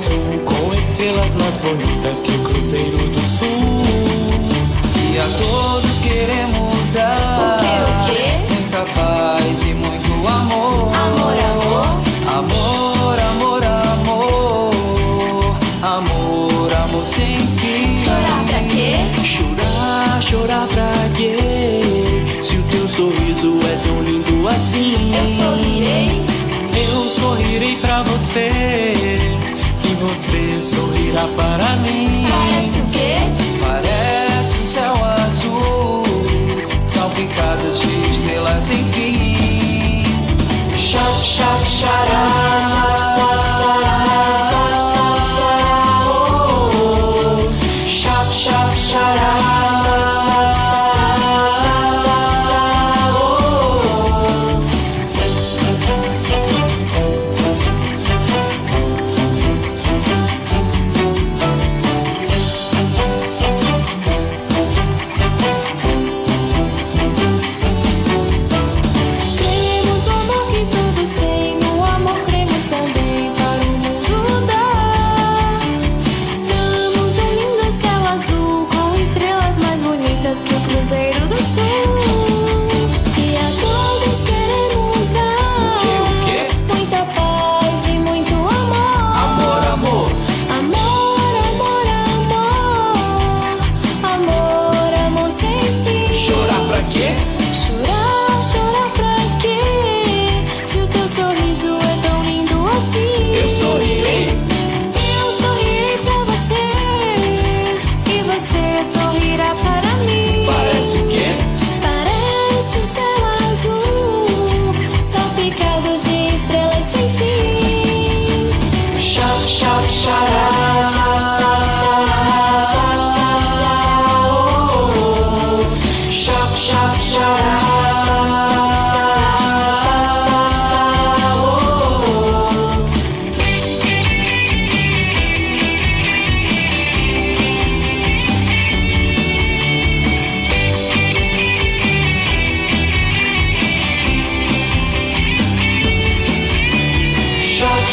azul 0.00 0.40
com 0.46 0.74
estrelas 0.80 1.34
mais 1.34 1.54
bonitas 1.56 2.22
que 2.22 2.32
o 2.32 2.38
Cruzeiro 2.44 2.96
do 2.96 3.20
Sul. 3.20 3.82
E 5.12 5.18
a 5.18 5.26
todos 5.38 5.98
queremos 5.98 6.92
dar 6.92 7.58
o 7.58 7.60
quê, 7.60 7.76
o 7.84 8.46
quê? 8.46 8.54
muita 8.54 8.80
paz 8.94 9.62
e 9.62 9.74
muito 9.74 10.26
amor. 10.26 10.94
Amor, 10.94 11.38
amor. 11.50 12.00
Amor, 12.38 13.18
amor, 13.20 13.64
amor. 13.64 14.70
Amor, 15.82 16.72
amor 16.72 17.06
sem 17.06 17.38
fim. 17.58 17.98
Chorar 18.02 18.44
pra 18.48 18.60
quê? 18.70 18.96
Chorar, 19.22 20.22
chorar 20.22 20.66
pra 20.68 20.92
quê? 21.14 22.22
Se 22.42 22.56
o 22.56 22.62
teu 22.70 22.88
sorriso 22.88 23.58
é 23.66 23.76
tão 23.86 24.02
lindo 24.02 24.48
assim. 24.48 25.12
Eu 25.14 25.26
sorrirei. 25.26 26.22
Eu 26.90 27.10
sorrirei 27.10 27.76
pra 27.76 28.02
você 28.02 29.09
você 30.10 30.60
sorrirá 30.60 31.24
para 31.36 31.76
mim. 31.76 32.26
Parece 32.28 32.80
o 32.80 32.86
quê? 32.86 33.14
Parece 33.60 34.58
um 34.58 34.66
céu 34.66 34.94
azul, 35.04 36.04
salpicadas 36.84 37.78
de 37.78 38.10
estrelas, 38.10 38.70
enfim. 38.70 40.04
chá, 40.74 41.04
chá, 41.22 41.64
chará. 41.64 42.49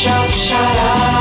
shout, 0.00 0.30
shout 0.30 0.76
out. 0.78 1.19